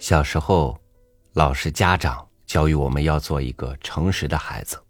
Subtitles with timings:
[0.00, 0.80] 小时候，
[1.34, 4.82] 老师、家长教育我们要做一个诚实的孩子。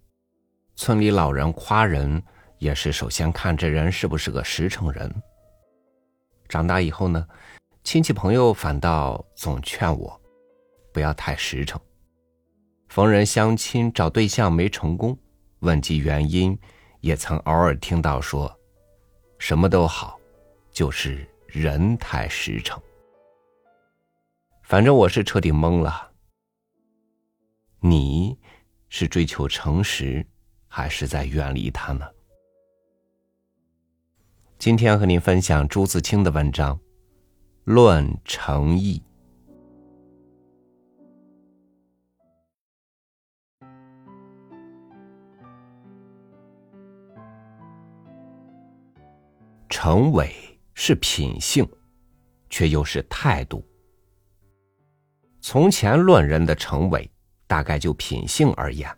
[0.76, 2.22] 村里老人夸人，
[2.58, 5.12] 也是首先看这人是不是个实诚人。
[6.48, 7.26] 长大以后呢，
[7.82, 10.18] 亲戚朋友反倒总劝我，
[10.92, 11.78] 不要太实诚。
[12.88, 15.18] 逢人相亲找对象没成功，
[15.58, 16.56] 问及原因，
[17.00, 18.56] 也曾偶尔听到说，
[19.40, 20.16] 什么都好，
[20.70, 22.80] 就是人太实诚。
[24.70, 26.12] 反正我是彻底懵了。
[27.80, 28.38] 你
[28.88, 30.24] 是追求诚实，
[30.68, 32.06] 还是在远离他呢？
[34.60, 36.76] 今天和您分享朱自清的文章
[37.64, 39.02] 《论诚意》。
[49.68, 50.32] 诚伪
[50.74, 51.68] 是品性，
[52.48, 53.66] 却又是态度。
[55.40, 57.10] 从前论人的成伪，
[57.46, 58.88] 大概就品性而言，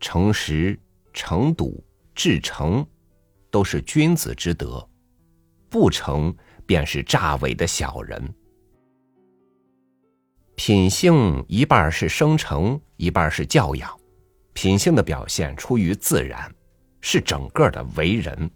[0.00, 0.78] 诚实、
[1.12, 1.82] 诚笃、
[2.14, 2.84] 至诚，
[3.50, 4.84] 都是君子之德；
[5.70, 6.34] 不成，
[6.66, 8.34] 便是诈伪的小人。
[10.56, 13.90] 品性一半是生成，一半是教养。
[14.52, 16.52] 品性的表现出于自然，
[17.00, 18.50] 是整个的为人。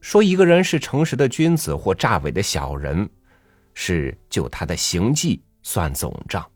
[0.00, 3.08] 说一个人是诚实的君子或诈伪的小人。
[3.74, 6.48] 是就他的行迹算总账。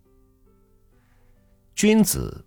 [1.74, 2.44] 君子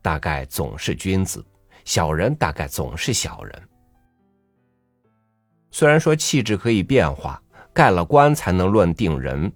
[0.00, 1.44] 大概总是君子，
[1.84, 3.68] 小人大概总是小人。
[5.70, 9.52] 虽然说气质可以变化，盖了棺才能论定人，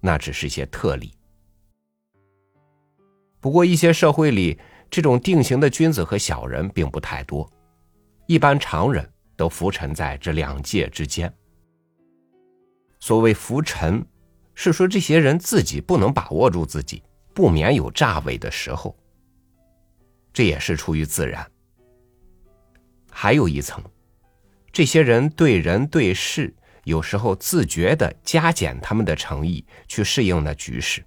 [0.00, 1.14] 那只是些特例。
[3.40, 4.58] 不过一些社会里
[4.90, 7.50] 这种定型的君子和小人并不太多，
[8.26, 11.32] 一般常人都浮沉在这两界之间。
[13.00, 14.06] 所谓浮沉，
[14.54, 17.02] 是说这些人自己不能把握住自己，
[17.34, 18.96] 不免有诈伪的时候。
[20.32, 21.50] 这也是出于自然。
[23.10, 23.82] 还有一层，
[24.70, 31.04] 这些人对人对事，有时候自觉的加减他们的诚意，去适应那局势，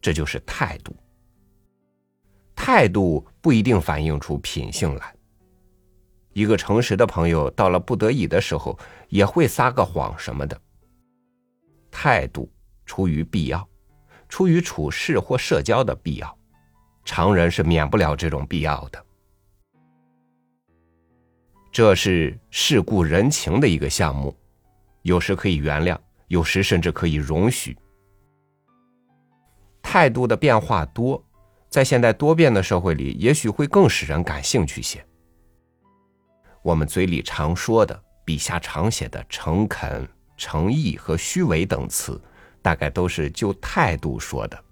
[0.00, 0.96] 这就是态度。
[2.56, 5.14] 态度不一定反映出品性来。
[6.32, 10.60] 一个诚实的朋友，到了不得已的时候，也会撒个谎什么的。
[11.98, 12.46] 态度
[12.84, 13.66] 出于必要，
[14.28, 16.38] 出于处事或社交的必要，
[17.06, 19.02] 常人是免不了这种必要的。
[21.72, 24.36] 这是世故人情的一个项目，
[25.00, 25.98] 有时可以原谅，
[26.28, 27.74] 有时甚至可以容许。
[29.82, 31.24] 态度的变化多，
[31.70, 35.02] 在现代多变的社会里，也许会更使人感兴趣些。
[36.60, 40.06] 我们嘴里常说的，笔下常写的诚恳。
[40.36, 42.20] 诚意和虚伪等词，
[42.62, 44.64] 大概都是就态度说的。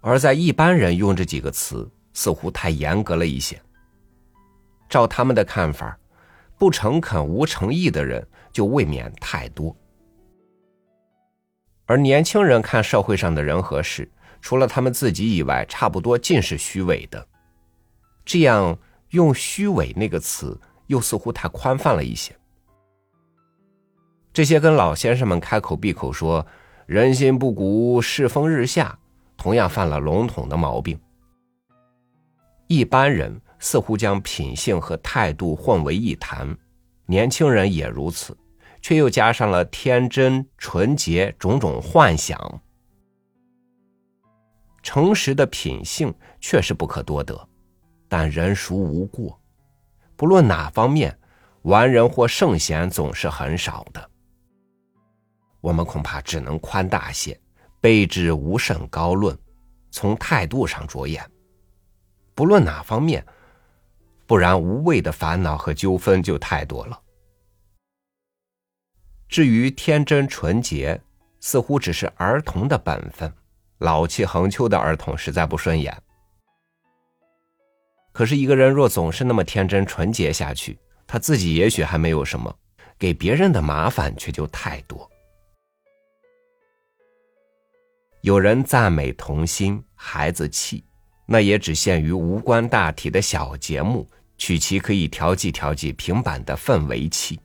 [0.00, 3.60] 而在一般人用这几个词，似乎太严格了一些。
[4.88, 5.98] 照他们的看法，
[6.58, 9.74] 不诚恳、无诚意的人就未免太多。
[11.86, 17.26] 而年轻人看社会上的人和事，除了他们自己以外，差不多尽是虚伪的。
[18.24, 18.78] 这样
[19.10, 22.36] 用“虚伪”那个词，又似乎太宽泛了一些。
[24.32, 26.46] 这些跟老先生们开口闭口说
[26.86, 28.98] “人心不古，世风日下”，
[29.36, 30.98] 同样犯了笼统的毛病。
[32.66, 36.56] 一般人似乎将品性和态度混为一谈，
[37.04, 38.34] 年轻人也如此，
[38.80, 42.62] 却又加上了天真、纯洁种种幻想。
[44.82, 47.38] 诚实的品性确实不可多得，
[48.08, 49.38] 但人孰无过？
[50.16, 51.18] 不论哪方面，
[51.62, 54.08] 完人或圣贤总是很少的。
[55.62, 57.40] 我们恐怕只能宽大些，
[57.80, 59.38] 卑之无甚高论，
[59.90, 61.24] 从态度上着眼。
[62.34, 63.24] 不论哪方面，
[64.26, 67.00] 不然无谓的烦恼和纠纷就太多了。
[69.28, 71.00] 至于天真纯洁，
[71.40, 73.32] 似乎只是儿童的本分，
[73.78, 75.96] 老气横秋的儿童实在不顺眼。
[78.12, 82.52] 可是，一个人若总是那么天真纯洁下去，他自己也许还没有什么，
[82.98, 85.08] 给别人的麻烦却就太多。
[88.22, 90.84] 有人赞美童心、孩子气，
[91.26, 94.08] 那也只限于无关大体的小节目，
[94.38, 97.40] 取其可以调剂调剂平板的氛围气。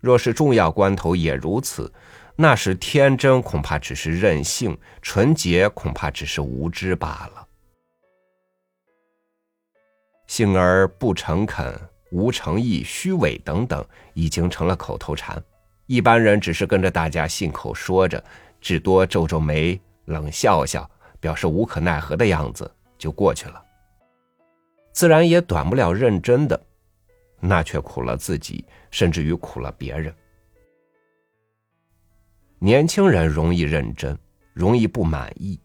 [0.00, 1.90] 若是重要关头也如此，
[2.36, 7.48] 那时天真恐怕只是任性，纯洁恐怕只是无知罢了。
[10.26, 11.74] 幸而不诚恳、
[12.10, 13.82] 无诚意、虚伪等等，
[14.12, 15.42] 已经成了口头禅，
[15.86, 18.22] 一般人只是跟着大家信口说着，
[18.64, 20.90] 至多皱皱眉，冷笑笑，
[21.20, 23.62] 表示无可奈何的样子就过去了。
[24.90, 26.58] 自然也短不了认真的，
[27.40, 30.14] 那却苦了自己，甚至于苦了别人。
[32.58, 34.18] 年轻人容易认真，
[34.54, 35.60] 容易不满意，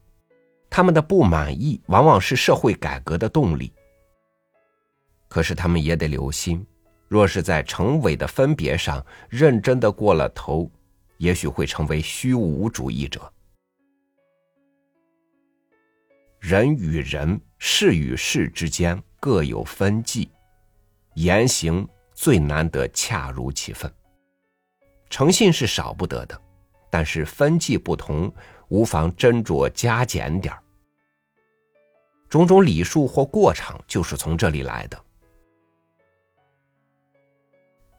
[0.69, 3.71] 他们的不满意往往是社会改革的动力。
[5.29, 6.67] 可是他们也得留心。
[7.07, 10.69] 若是在成伪的分别上认真的过了头，
[11.19, 13.31] 也许会成为虚无主义者。
[16.39, 20.31] 人与人、事与事之间各有分际，
[21.15, 23.93] 言行最难得恰如其分。
[25.09, 26.41] 诚信是少不得的，
[26.89, 28.33] 但是分际不同，
[28.69, 30.55] 无妨斟酌加减点
[32.29, 35.05] 种种礼数或过场，就是从这里来的。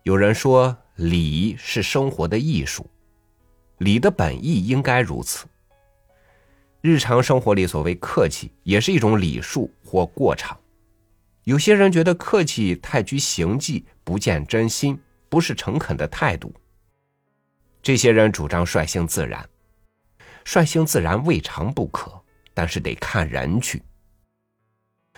[0.04, 2.88] 有人说，礼是生活的艺术，
[3.80, 5.46] 礼的本意应该如此。
[6.82, 10.58] 日常生活里所谓客气，也是一种礼数或过场。
[11.44, 15.00] 有些人觉得客气太拘形迹，不见真心，
[15.30, 16.52] 不是诚恳的态度。
[17.82, 19.48] 这些人主张率性自然，
[20.44, 22.12] 率性自然未尝不可，
[22.52, 23.82] 但是得看人去。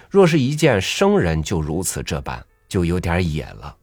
[0.08, 3.76] 若是一见生人就如此这般，就有点野了。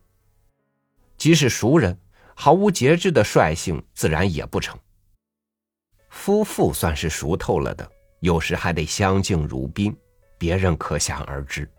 [1.18, 1.98] 即使熟人，
[2.42, 4.80] 毫无节制的率性，自然也不成。
[6.10, 7.92] 夫妇算是熟透了的，
[8.22, 9.94] 有时还得相敬如宾，
[10.38, 11.70] 别人可想而知。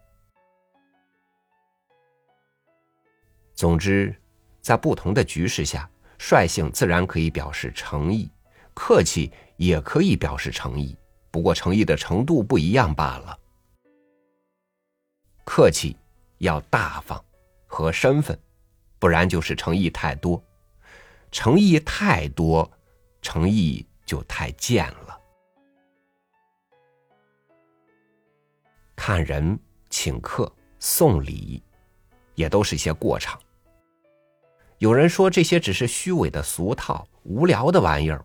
[3.54, 4.14] 总之，
[4.60, 8.30] 在不同的局势下，率性自然可以表示诚意，
[8.74, 10.94] 客气也可以表示诚意，
[11.30, 13.38] 不过诚意的程度不一样罢了。
[15.42, 15.96] 客气
[16.36, 17.24] 要大方，
[17.66, 18.38] 和身份。
[18.98, 20.44] 不然就是诚意太多，
[21.31, 22.71] 诚意太多，
[23.23, 25.19] 诚意就太贱了。
[28.97, 31.62] 看人、请客、送礼，
[32.35, 33.41] 也都是一些过场。
[34.79, 38.25] 有人说这些只是虚伪的俗套、无聊的玩意儿，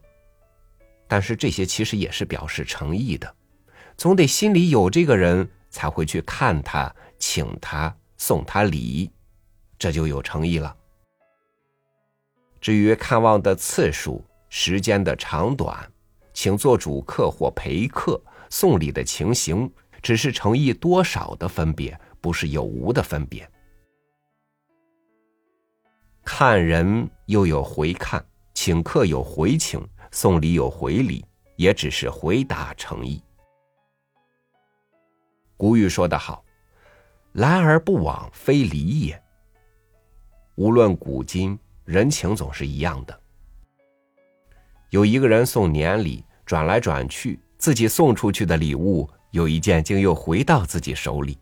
[1.07, 3.35] 但是这些其实也是表示诚意的，
[3.97, 9.11] 总得心里有这个人才会去看他、请他、送他礼。
[9.77, 10.75] 这就有诚意了。
[12.65, 15.87] 至于看望的次数、时间的长短，
[16.33, 18.19] 请做主客或陪客，
[18.49, 19.71] 送礼的情形，
[20.01, 23.47] 只是诚意多少的分别，不是有无的分别。
[26.23, 28.25] 看人又有回看，
[28.55, 29.79] 请客有回请，
[30.09, 31.23] 送礼有回礼，
[31.57, 33.21] 也只是回答诚意。
[35.55, 36.43] 古语说得好
[37.33, 39.23] ：“来而不往非礼也。”
[40.57, 43.19] 无论古今，人情总是一样的。
[44.89, 51.37] 有一个人送年礼，转来转去，自己送出去的礼物有一件竟又回到自己手里，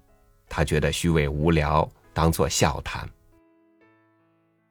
[0.49, 3.07] 他觉得虚伪无聊，当作笑谈。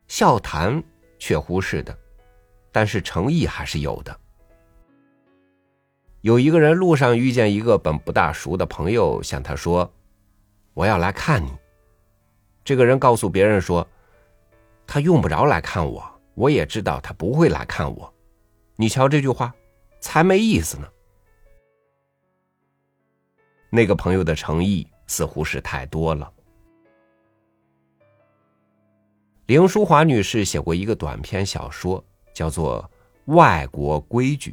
[0.09, 0.83] 笑谈
[1.19, 1.97] 却忽视的，
[2.71, 4.21] 但是诚意还是有的。
[6.21, 9.91] 有一个人路上遇见一个本不大熟的朋友，向他说
[10.75, 11.51] ：“我要来看你。”
[12.63, 13.87] 这个人告诉别人说。
[14.93, 18.15] 他用不着来看我，我也知道他不会来看我。
[18.77, 19.51] 你瞧这句话，
[20.03, 20.87] 才没意思呢。
[23.71, 26.31] 那个朋友的诚意似乎是太多了。
[29.47, 32.85] 林淑华女士写过一个短篇小说，叫做
[33.35, 34.51] 《外国规矩》，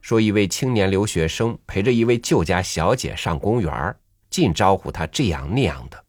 [0.00, 3.96] 说一位青年留学生陪着一位旧家小姐上公园，
[4.30, 6.04] 尽招呼她这样那样的。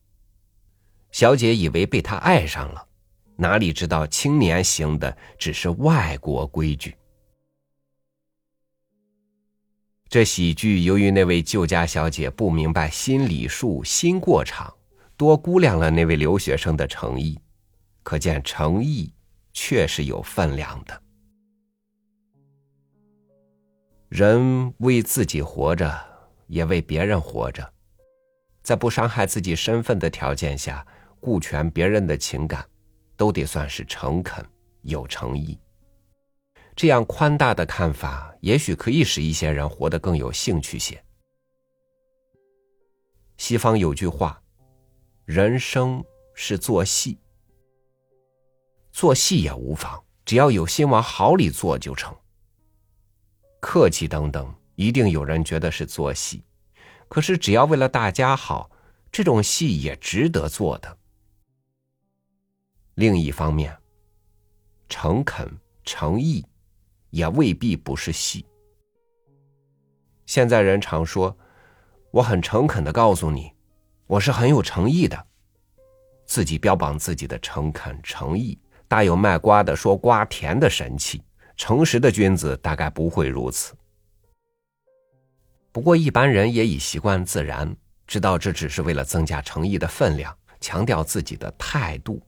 [1.12, 2.89] 小姐以为被他爱上了。
[3.41, 6.95] 哪里知道青年行的只是外国规矩？
[10.07, 14.71] 这喜剧由于那位旧家小姐不明白新礼数、新过场，
[15.17, 17.39] 多估量了那位留学生的诚意，
[18.03, 19.12] 可见诚意
[19.51, 21.01] 确实有分量的。
[24.07, 26.00] 人为自己活着，
[26.45, 27.67] 也为别人活着，
[28.62, 30.86] 在不伤害自己身份的条件下，
[31.19, 32.63] 顾全别人的情感。
[33.21, 34.43] 都得算是诚恳
[34.81, 35.55] 有诚意，
[36.75, 40.99] 这样宽大的看法，也许可以使一些人活得更有兴趣些。
[43.37, 44.41] 西方有句话
[45.25, 47.19] ：“人生是做戏，
[48.91, 52.17] 做戏也无妨，只要有心往好里做就成。”
[53.61, 56.43] 客气等等，一定有人觉得是做戏，
[57.07, 58.71] 可是只要为了大家好，
[59.11, 60.97] 这种戏也值得做的。
[62.95, 63.75] 另一方面，
[64.89, 65.50] 诚恳、
[65.83, 66.45] 诚意，
[67.10, 68.45] 也未必不是戏。
[70.25, 71.36] 现在人常说
[72.12, 73.51] ：“我很诚恳的告诉你，
[74.07, 75.27] 我是很有诚意的。”
[76.25, 78.57] 自己标榜自己的诚恳诚意，
[78.88, 81.21] 大有卖瓜的说瓜甜的神气。
[81.57, 83.75] 诚实的君子大概不会如此。
[85.71, 87.75] 不过一般人也已习惯自然，
[88.07, 92.21] 知道这只是为了增加诚意的分量，强调自己的态度，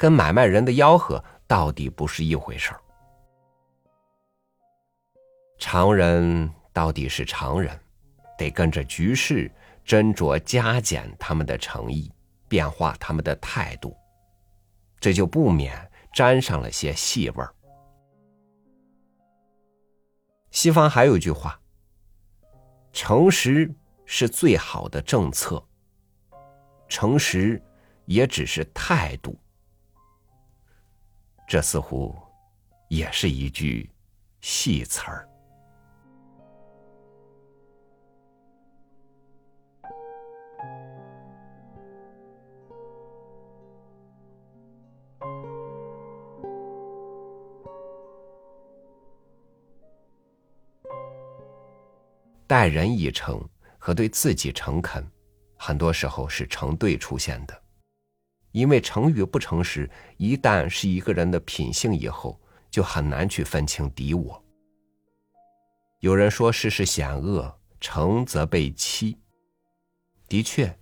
[0.00, 2.80] 跟买卖人的吆喝到底不是一回事儿。
[5.58, 7.78] 常人到底是常人，
[8.38, 9.52] 得跟着局势
[9.84, 12.10] 斟酌加减他们的诚意，
[12.48, 13.94] 变化他们的态度，
[14.98, 15.76] 这就不免
[16.14, 17.54] 沾上了些戏味儿。
[20.50, 21.60] 西方还有句话
[22.90, 23.70] ：“诚实
[24.06, 25.62] 是最好的政策，
[26.88, 27.62] 诚实
[28.06, 29.38] 也只是态度。”
[31.50, 32.16] 这似乎
[32.86, 33.90] 也是一句
[34.40, 35.28] 戏词儿。
[52.46, 53.44] 待人以诚
[53.76, 55.04] 和对自己诚恳，
[55.56, 57.59] 很多时候是成对出现的。
[58.60, 59.88] 因为诚与不诚实，
[60.18, 62.38] 一旦是一个人的品性以后，
[62.70, 64.44] 就很难去分清敌我。
[66.00, 69.16] 有人说世事险恶，诚则被欺。
[70.28, 70.78] 的确，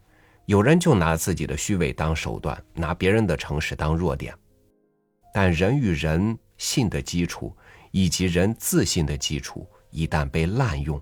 [0.46, 4.36] 有人就拿自己的虚伪当手段，拿别人的诚实当弱点。
[5.32, 7.56] 但人与人信的基础，
[7.92, 11.00] 以及人自信的基础，一旦被滥用，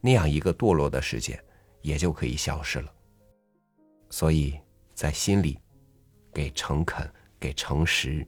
[0.00, 1.42] 那样一个堕落的世界，
[1.82, 2.94] 也就可以消失了。
[4.08, 4.56] 所以
[4.94, 5.58] 在心里，
[6.34, 8.26] 给诚恳、给诚实、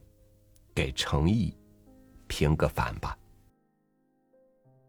[0.73, 1.53] 给诚意
[2.25, 3.15] 平个反吧。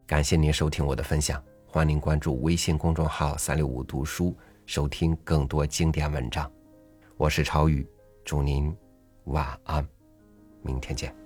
[0.07, 4.35] 感谢您收听我的分享，欢迎您关注微信公众号“三六五读书”，
[4.65, 6.51] 收听更多经典文章。
[7.17, 7.85] 我是超宇，
[8.25, 8.75] 祝您
[9.25, 9.87] 晚安，
[10.63, 11.18] 明天见。